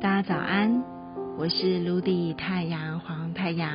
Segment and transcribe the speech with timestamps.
[0.00, 0.84] 大家早安，
[1.36, 3.68] 我是卢迪太阳黄太阳。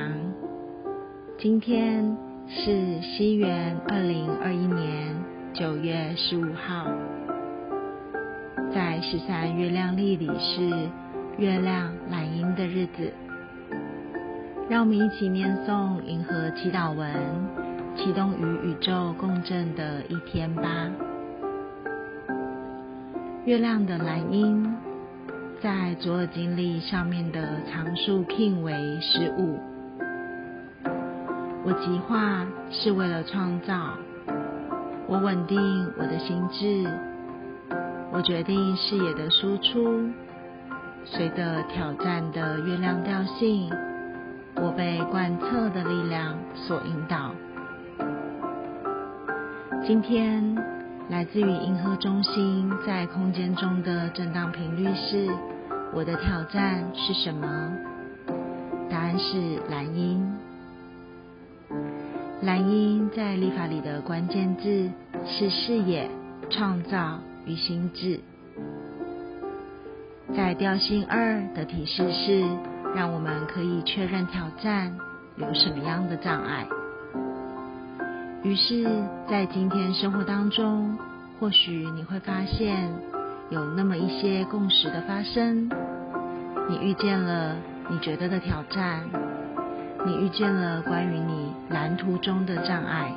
[1.36, 2.16] 今天
[2.48, 5.14] 是西元二零二一年
[5.52, 6.86] 九月十五号，
[8.72, 10.88] 在十三月亮历里是
[11.36, 13.12] 月亮蓝鹰的日子。
[14.70, 17.12] 让我们一起念诵银河祈祷文，
[17.96, 20.90] 启动与宇宙共振的一天吧。
[23.44, 24.74] 月亮的蓝鹰。
[25.64, 29.58] 在左耳经历上面的常数 king 为十五。
[31.64, 33.94] 我极化是为了创造，
[35.08, 36.86] 我稳定我的心智，
[38.12, 40.06] 我决定视野的输出。
[41.06, 43.72] 随着挑战的月亮调性，
[44.56, 47.30] 我被贯彻的力量所引导。
[49.82, 50.54] 今天
[51.08, 55.30] 来自于银河中心在空间中的震荡频率是。
[55.94, 57.72] 我的挑战是什么？
[58.90, 60.26] 答案是蓝鹰。
[62.42, 64.90] 蓝鹰在立法里的关键字
[65.24, 66.10] 是视野、
[66.50, 68.18] 创造与心智。
[70.34, 72.44] 在调性二的提示是，
[72.96, 74.98] 让我们可以确认挑战
[75.36, 76.66] 有什么样的障碍。
[78.42, 78.84] 于是，
[79.30, 80.98] 在今天生活当中，
[81.38, 82.92] 或许你会发现
[83.50, 85.68] 有那么一些共识的发生。
[86.68, 87.56] 你遇见了
[87.90, 89.00] 你觉得的挑战，
[90.06, 93.12] 你遇见了关于你蓝图中的障碍，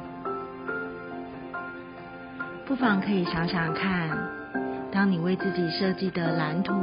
[2.66, 4.10] 不妨可以想想看，
[4.92, 6.76] 当你为自己设计的蓝图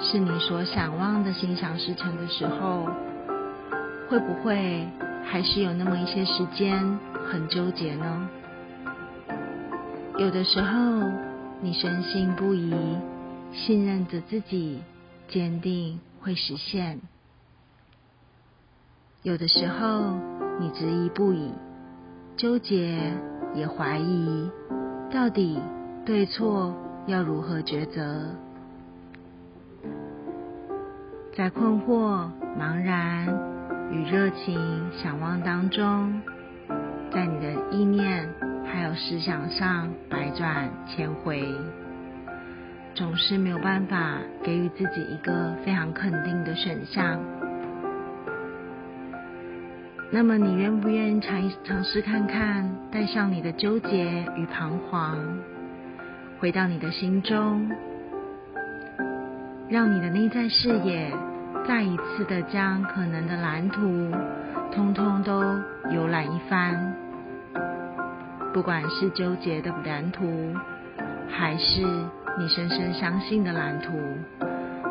[0.00, 2.88] 是你所想望的心想事成的时候，
[4.08, 4.86] 会不会
[5.24, 8.28] 还是有那么一些时间很纠结呢？
[10.18, 11.10] 有的时候，
[11.62, 12.74] 你深信不疑，
[13.52, 14.80] 信任着自己，
[15.28, 15.98] 坚定。
[16.24, 17.00] 会实现。
[19.24, 20.14] 有的时候，
[20.60, 21.50] 你执疑不已，
[22.36, 23.12] 纠结
[23.52, 24.48] 也怀疑，
[25.12, 25.58] 到底
[26.06, 26.76] 对错
[27.08, 28.28] 要如何抉择？
[31.36, 33.26] 在困惑、茫然
[33.90, 34.56] 与热情、
[34.92, 36.22] 想望当中，
[37.10, 38.32] 在你的意念
[38.72, 41.44] 还有思想上百转千回。
[42.94, 47.20] 总是没有办法给予自己一个非常肯定的选项。
[50.10, 55.16] 那么，你愿不愿意尝一尝试看看，带上你的纠结与彷徨，
[56.38, 57.70] 回到你的心中，
[59.68, 61.10] 让你的内在视野
[61.66, 64.12] 再一次的将可能的蓝图，
[64.70, 65.42] 通通都
[65.90, 67.01] 游览一番。
[68.52, 70.54] 不管是纠结的蓝图，
[71.28, 71.80] 还是
[72.38, 73.98] 你深深相信的蓝图，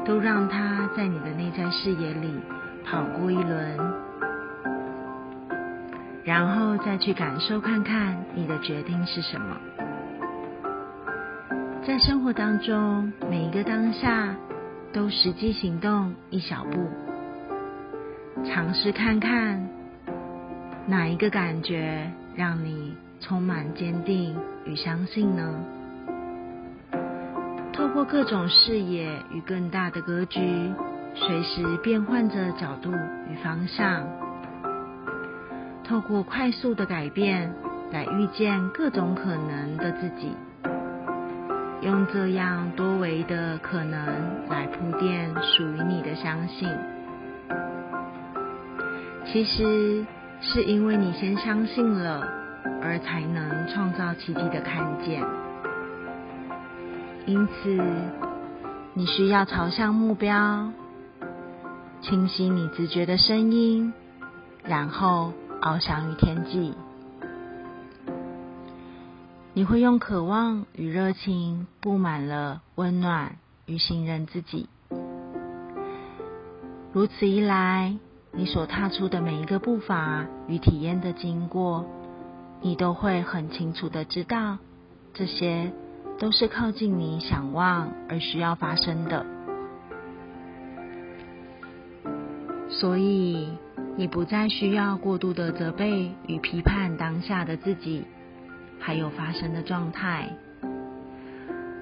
[0.03, 2.33] 都让它在你的内在视野里
[2.83, 3.77] 跑过一轮，
[6.23, 9.55] 然后再去感受看看你的决定是什么。
[11.85, 14.35] 在生活当中，每一个当下
[14.91, 16.89] 都实际行动一小步，
[18.43, 19.67] 尝试看看
[20.87, 25.63] 哪一个感觉让你充满坚定与相信呢？
[27.71, 30.39] 透过各种视野与更大的格局，
[31.15, 34.05] 随时变换着角度与方向。
[35.83, 37.53] 透过快速的改变，
[37.91, 40.35] 来遇见各种可能的自己。
[41.81, 43.99] 用这样多维的可能
[44.49, 46.69] 来铺垫属于你的相信。
[49.25, 50.05] 其实
[50.41, 52.27] 是因为你先相信了，
[52.81, 55.23] 而才能创造奇迹的看见。
[57.25, 57.79] 因此，
[58.93, 60.71] 你需要朝向目标，
[62.01, 63.93] 清晰你直觉的声音，
[64.63, 66.73] 然后翱翔于天际。
[69.53, 73.35] 你会用渴望与热情布满了温暖
[73.65, 74.69] 与信任自己。
[76.93, 77.97] 如此一来，
[78.31, 81.85] 你所踏出的每一个步伐与体验的经过，
[82.61, 84.57] 你都会很清楚的知道
[85.13, 85.71] 这些。
[86.19, 89.25] 都是靠近你想望而需要发生的，
[92.69, 93.49] 所以
[93.97, 98.05] 你不再需要过度的责备与批判当下的自己，
[98.79, 100.29] 还有发生的状态，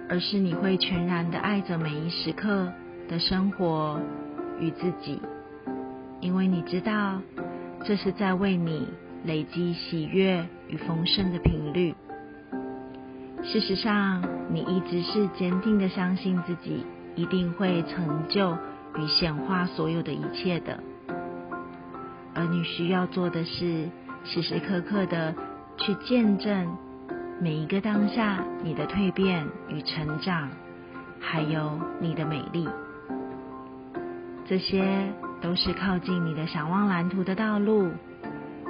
[0.07, 2.71] 而是你会全然的爱着每一时刻
[3.09, 3.99] 的生活
[4.57, 5.21] 与自己，
[6.21, 7.21] 因为你知道
[7.83, 8.87] 这是在为你
[9.25, 11.93] 累积喜悦与丰盛的频率。
[13.43, 16.85] 事实上，你一直是坚定的相信自己
[17.15, 18.57] 一定会成就
[18.97, 20.81] 与显化所有的一切的。
[22.35, 23.89] 而你需要做的是，
[24.23, 25.33] 时时刻刻的
[25.77, 26.77] 去见证
[27.41, 30.49] 每一个当下你的蜕变与成长，
[31.19, 32.67] 还有你的美丽。
[34.45, 35.11] 这些
[35.41, 37.89] 都是靠近你的想望蓝图的道路，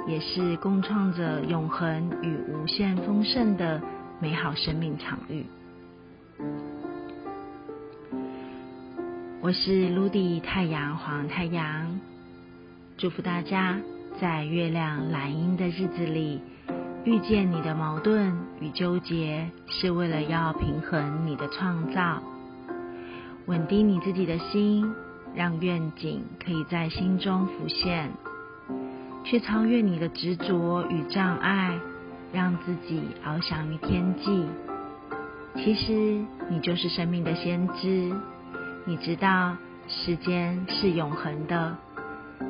[0.06, 3.80] 也是共创着永恒与无限丰盛的
[4.20, 5.44] 美好生命场域。
[9.40, 12.00] 我是卢迪太阳黄太阳，
[12.96, 13.78] 祝福大家
[14.20, 16.40] 在月亮蓝阴的日子里，
[17.04, 22.22] 遇见你的矛盾与纠结，是为了要平衡你的创造，
[23.46, 24.92] 稳定你自己的心。
[25.32, 28.10] 让愿景可以在心中浮现，
[29.24, 31.78] 去超越你的执着与障碍，
[32.32, 34.46] 让自己翱翔于天际。
[35.56, 38.12] 其实你就是生命的先知，
[38.86, 39.56] 你知道
[39.88, 41.76] 时间是永恒的，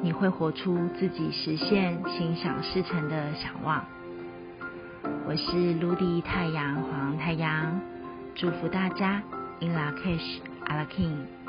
[0.02, 3.84] 你会活出自己实现心想事成的想望。
[5.26, 7.80] 我是卢迪太阳黄太阳，
[8.34, 9.22] 祝福大家
[9.60, 11.39] ，In La Kish, a l a King。